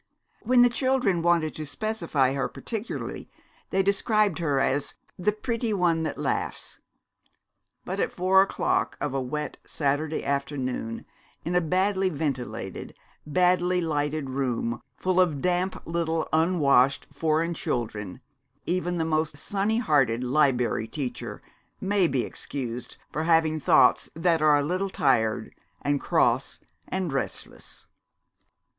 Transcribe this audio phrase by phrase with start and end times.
[0.41, 3.29] When the children wanted to specify her particularly
[3.69, 6.79] they described her as "the pretty one that laughs."
[7.85, 11.05] But at four o'clock of a wet Saturday afternoon,
[11.45, 12.95] in a badly ventilated,
[13.27, 18.21] badly lighted room full of damp little unwashed foreign children,
[18.65, 21.43] even the most sunny hearted Liberry Teacher
[21.79, 27.85] may be excused for having thoughts that are a little tired and cross and restless.